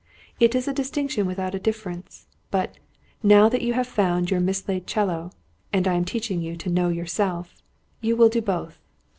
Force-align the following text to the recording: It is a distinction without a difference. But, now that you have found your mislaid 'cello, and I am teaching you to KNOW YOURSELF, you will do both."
It 0.39 0.55
is 0.55 0.67
a 0.67 0.73
distinction 0.73 1.27
without 1.27 1.53
a 1.53 1.59
difference. 1.59 2.25
But, 2.49 2.79
now 3.21 3.47
that 3.49 3.61
you 3.61 3.73
have 3.73 3.85
found 3.85 4.31
your 4.31 4.39
mislaid 4.39 4.87
'cello, 4.87 5.29
and 5.71 5.87
I 5.87 5.93
am 5.93 6.05
teaching 6.05 6.41
you 6.41 6.55
to 6.57 6.71
KNOW 6.71 6.89
YOURSELF, 6.89 7.53
you 8.01 8.15
will 8.15 8.29
do 8.29 8.41
both." 8.41 8.79